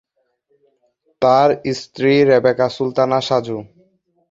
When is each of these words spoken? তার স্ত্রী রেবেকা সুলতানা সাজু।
তার 1.21 1.49
স্ত্রী 1.79 2.13
রেবেকা 2.29 2.67
সুলতানা 2.75 3.19
সাজু। 3.27 3.57